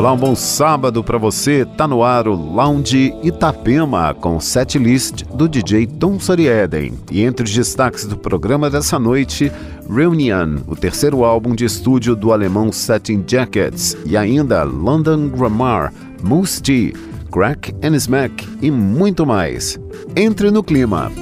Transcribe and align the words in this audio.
Olá, 0.00 0.14
um 0.14 0.16
bom 0.16 0.34
sábado 0.34 1.04
para 1.04 1.18
você. 1.18 1.62
Tá 1.76 1.86
no 1.86 2.02
ar 2.02 2.26
o 2.26 2.34
Lounge 2.34 3.14
Itapema 3.22 4.14
com 4.14 4.40
setlist 4.40 5.24
do 5.24 5.46
DJ 5.46 5.86
Tom 5.86 6.18
Sorieden. 6.18 6.94
E 7.10 7.22
entre 7.22 7.44
os 7.44 7.52
destaques 7.52 8.06
do 8.06 8.16
programa 8.16 8.70
dessa 8.70 8.98
noite, 8.98 9.52
Reunion, 9.94 10.60
o 10.66 10.74
terceiro 10.74 11.22
álbum 11.22 11.54
de 11.54 11.66
estúdio 11.66 12.16
do 12.16 12.32
alemão 12.32 12.72
Satin 12.72 13.22
Jackets, 13.26 13.94
e 14.06 14.16
ainda 14.16 14.62
London 14.62 15.28
Grammar, 15.28 15.92
Moose 16.22 16.62
T, 16.62 16.94
Crack 17.30 17.74
and 17.82 17.94
Smack 17.96 18.48
e 18.62 18.70
muito 18.70 19.26
mais. 19.26 19.78
Entre 20.16 20.50
no 20.50 20.62
clima. 20.62 21.12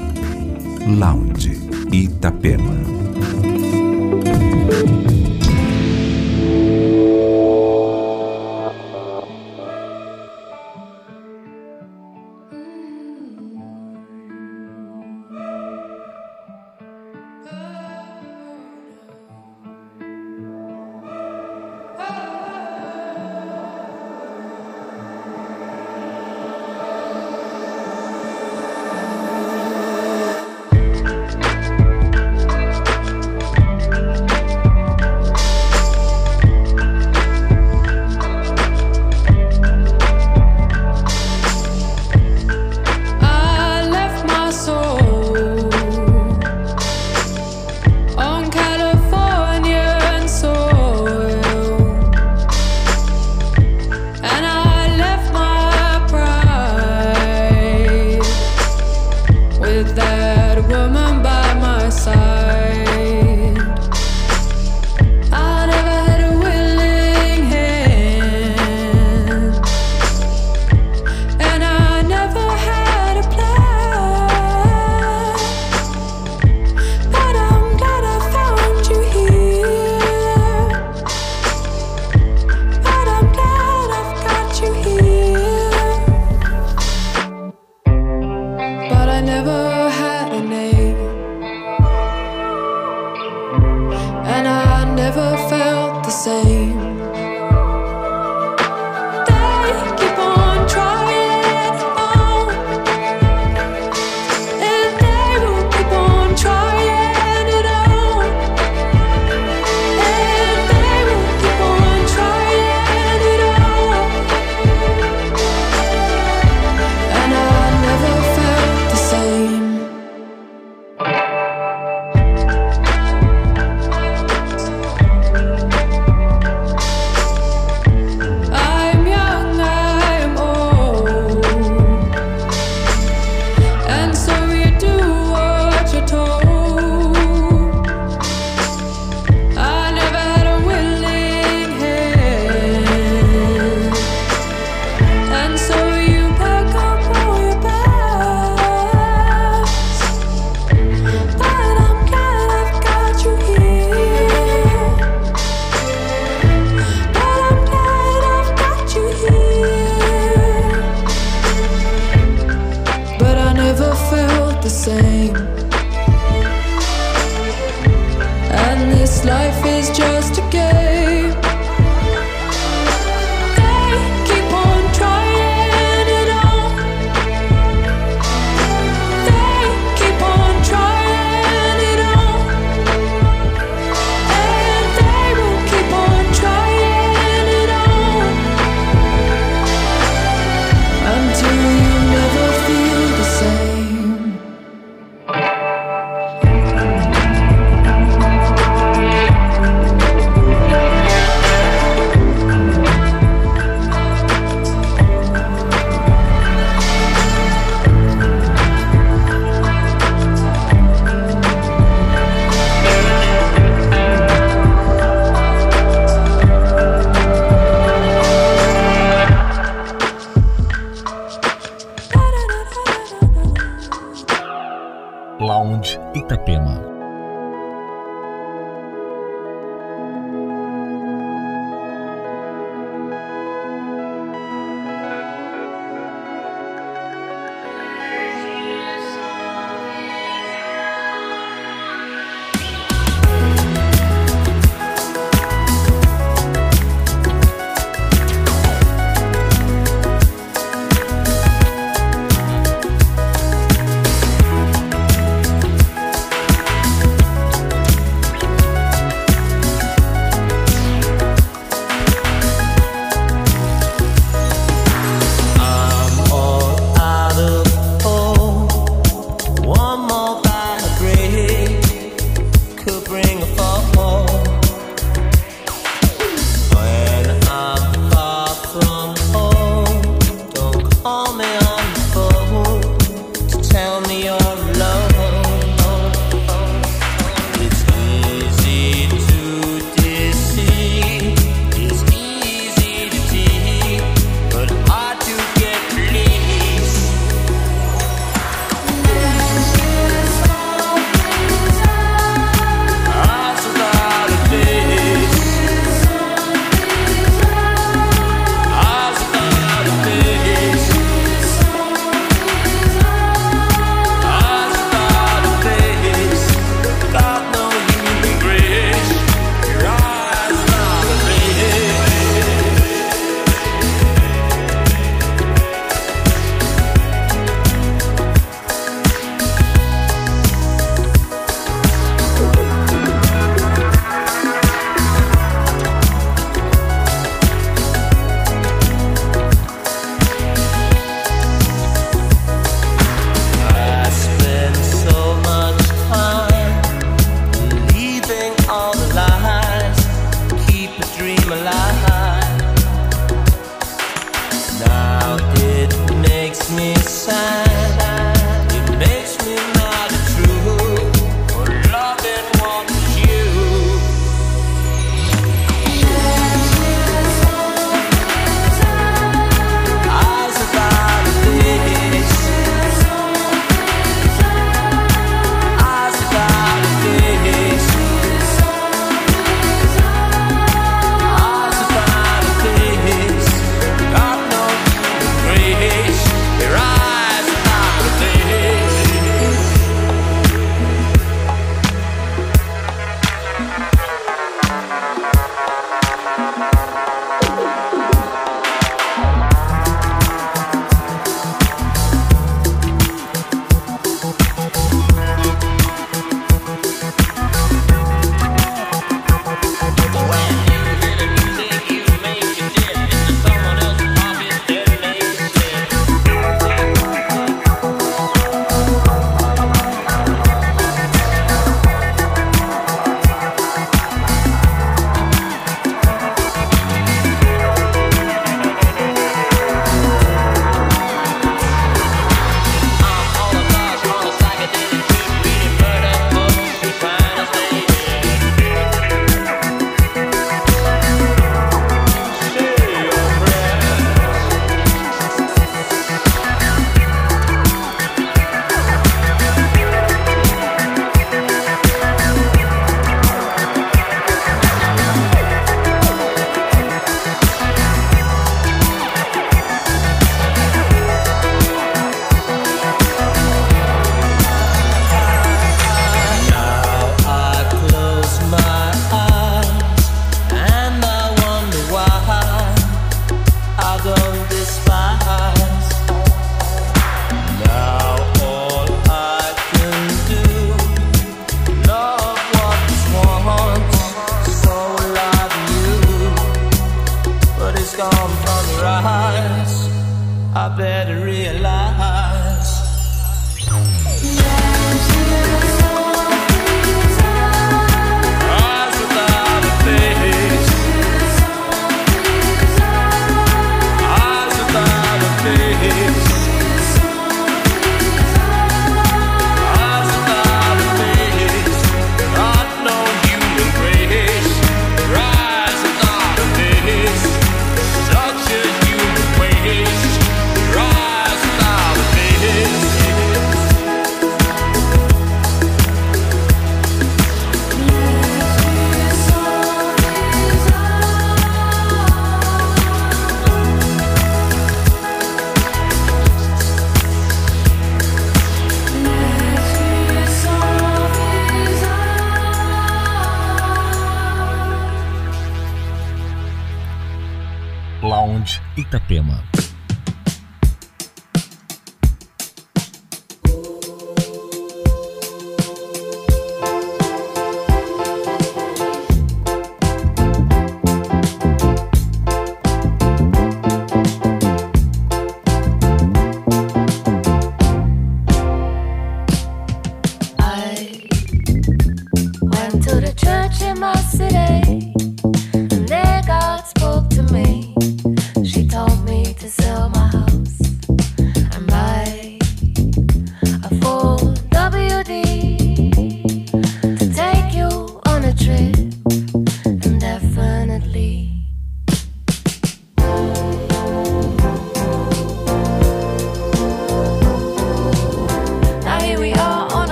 Lounge 0.86 1.58
Itapema. 1.90 2.97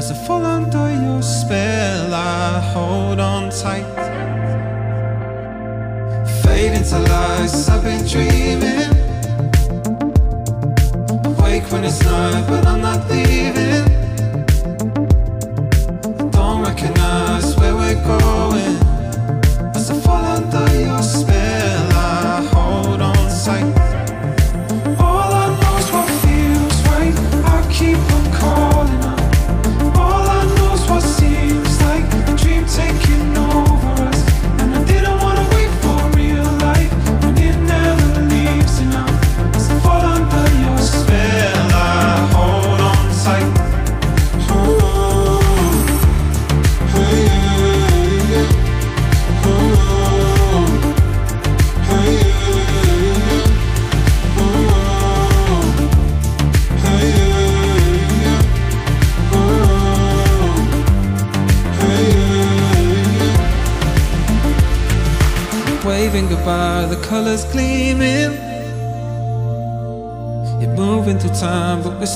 As 0.00 0.10
I 0.10 0.14
fall 0.14 0.46
under 0.46 0.90
your 1.02 1.20
spell, 1.20 2.14
I 2.14 2.58
hold 2.72 3.20
on 3.20 3.50
tight. 3.50 3.84
Fade 6.42 6.72
into 6.72 6.98
lies 7.00 7.68
I've 7.68 7.84
been 7.84 8.06
dreaming. 8.06 8.80
Awake 11.26 11.70
when 11.70 11.84
it's 11.84 12.02
night, 12.02 12.46
but 12.48 12.66
I'm 12.66 12.80
not 12.80 13.10
leaving. 13.10 13.79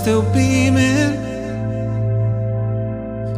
still 0.04 0.34
beaming. 0.34 1.16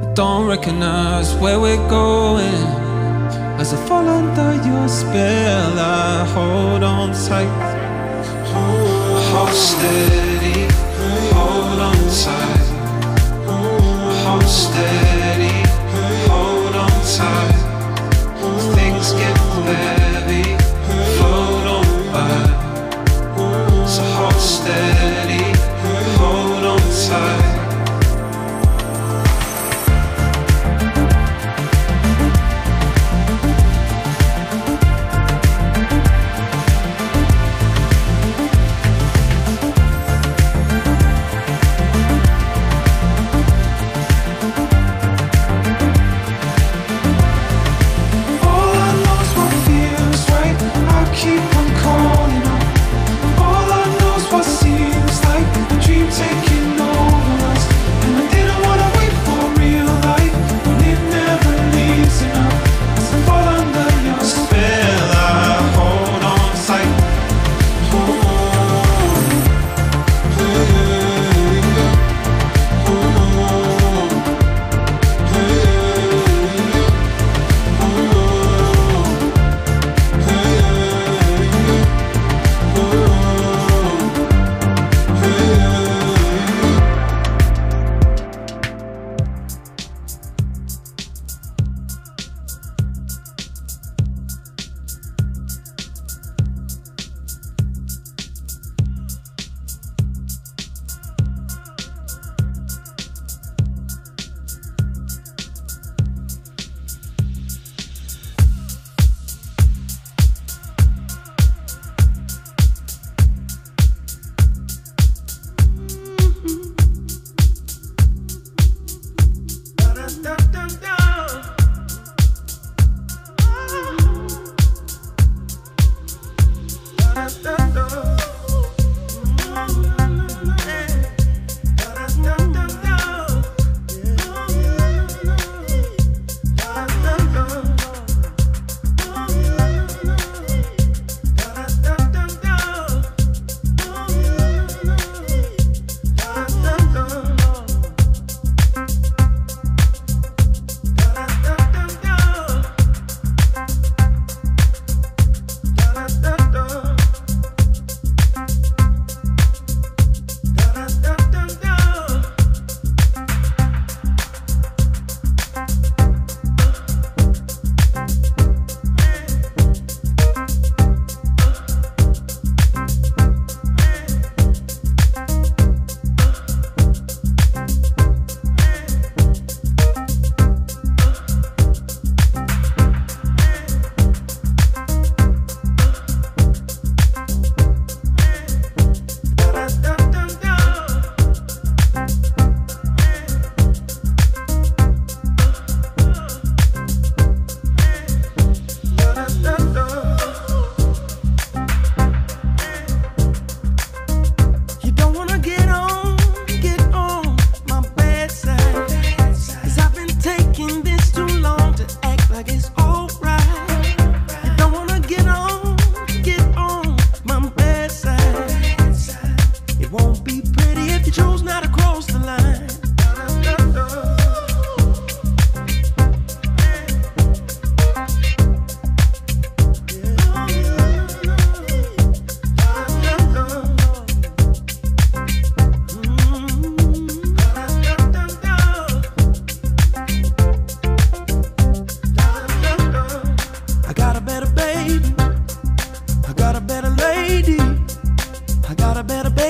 I 0.02 0.12
don't 0.14 0.48
recognize 0.48 1.32
where 1.36 1.60
we're 1.60 1.88
going. 1.88 2.60
As 3.60 3.72
I 3.72 3.76
fall 3.86 4.08
under 4.08 4.52
your 4.68 4.88
spell, 4.88 5.78
I 5.78 6.26
hold 6.34 6.82
on 6.82 7.12
tight. 7.12 7.46
Hold 9.30 9.54
steady, 9.54 10.66
hold 11.36 11.78
on 11.88 12.00
tight. 12.24 12.66
Hold 14.24 14.42
steady, 14.42 15.56
hold 16.28 16.74
on 16.74 16.96
tight. 17.16 17.54
Things 18.74 19.12
get 19.12 19.36
better. 19.66 20.05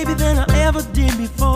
baby, 0.07 0.19
than 0.19 0.39
I 0.39 0.59
ever 0.61 0.83
did 0.93 1.17
before. 1.17 1.56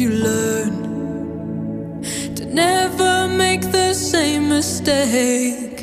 You 0.00 0.10
learn 0.10 2.02
to 2.34 2.44
never 2.44 3.28
make 3.28 3.62
the 3.72 3.94
same 3.94 4.48
mistake. 4.48 5.75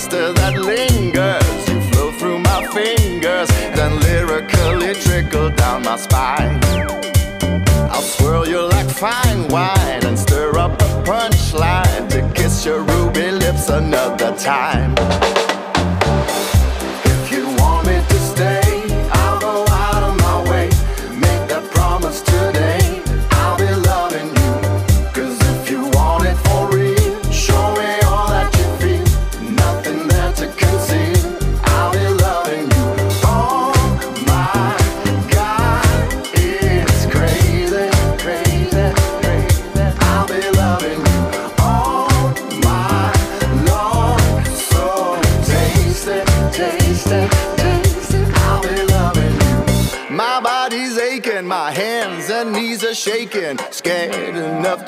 Luster 0.00 0.32
that 0.32 0.56
lingers. 0.56 1.68
You 1.68 1.80
flow 1.90 2.10
through 2.12 2.38
my 2.38 2.66
fingers, 2.72 3.48
then 3.76 4.00
lyrically 4.00 4.94
trickle 4.94 5.50
down 5.50 5.82
my 5.82 5.96
spine. 5.96 6.58
I'll 7.92 8.00
swirl 8.00 8.48
you 8.48 8.62
like 8.62 8.88
fine 8.88 9.48
wine 9.48 10.04
and 10.06 10.18
stir 10.18 10.56
up 10.58 10.80
a 10.80 10.90
punchline 11.04 12.08
to 12.10 12.20
kiss 12.34 12.64
your 12.64 12.80
ruby 12.82 13.30
lips 13.30 13.68
another 13.68 14.34
time. 14.36 14.89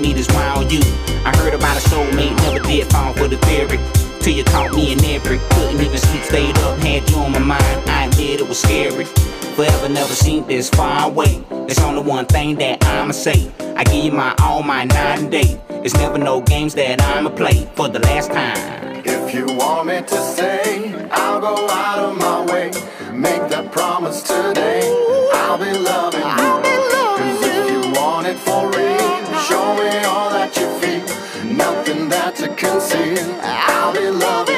All 0.00 0.06
I 0.06 0.08
need 0.08 0.16
is 0.16 0.28
round 0.30 0.72
you. 0.72 0.80
I 1.26 1.36
heard 1.36 1.52
about 1.52 1.76
a 1.76 1.80
soulmate, 1.90 2.34
never 2.38 2.58
did 2.60 2.90
fall 2.90 3.12
for 3.12 3.28
the 3.28 3.36
theory. 3.36 3.78
Till 4.20 4.32
you 4.32 4.44
caught 4.44 4.72
me 4.74 4.92
in 4.92 5.04
every. 5.04 5.38
Couldn't 5.50 5.78
even 5.78 5.98
sleep, 5.98 6.22
stayed 6.22 6.56
up, 6.60 6.78
had 6.78 7.08
you 7.10 7.16
on 7.16 7.32
my 7.32 7.38
mind. 7.38 7.90
I 7.90 8.06
admit 8.06 8.40
it 8.40 8.48
was 8.48 8.58
scary. 8.58 9.04
Forever 9.56 9.90
never 9.90 10.14
seen 10.14 10.46
this 10.46 10.70
far 10.70 11.08
away. 11.08 11.44
There's 11.66 11.80
only 11.80 12.00
one 12.02 12.24
thing 12.24 12.56
that 12.56 12.82
I'ma 12.86 13.12
say. 13.12 13.52
I 13.76 13.84
give 13.84 14.04
you 14.06 14.12
my 14.12 14.34
all, 14.40 14.62
my 14.62 14.84
night 14.84 15.18
and 15.18 15.30
day. 15.30 15.60
It's 15.84 15.94
never 15.94 16.16
no 16.16 16.40
games 16.40 16.74
that 16.76 17.02
I'ma 17.02 17.28
play 17.28 17.68
for 17.74 17.88
the 17.88 17.98
last 17.98 18.32
time. 18.32 19.02
If 19.04 19.34
you 19.34 19.44
want 19.54 19.88
me 19.88 20.00
to 20.00 20.18
stay, 20.32 20.94
I'll 21.10 21.40
go 21.42 21.68
out 21.68 21.98
of 21.98 22.16
my 22.16 22.46
way. 22.50 22.70
Make 23.12 23.50
that 23.50 23.70
promise 23.70 24.22
today. 24.22 24.80
I'll 25.34 25.58
be 25.58 25.72
loving 25.76 26.20
you. 26.38 26.52
'Cause 27.16 27.42
if 27.42 27.70
you 27.70 28.00
want 28.00 28.26
it 28.26 28.38
for 28.38 28.70
real, 28.70 28.89
me 29.74 30.04
all 30.04 30.30
that 30.30 30.56
you 30.56 30.66
feel. 30.80 31.04
Nothing 31.44 32.08
there 32.08 32.32
to 32.32 32.48
conceal. 32.54 33.38
I'll 33.42 33.92
be 33.92 34.10
loving 34.10 34.49